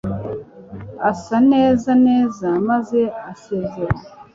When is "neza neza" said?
1.51-2.47